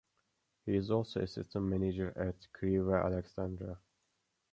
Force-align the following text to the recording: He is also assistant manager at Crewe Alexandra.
He 0.65 0.75
is 0.77 0.89
also 0.89 1.19
assistant 1.21 1.65
manager 1.65 2.11
at 2.17 2.51
Crewe 2.53 2.91
Alexandra. 2.91 3.77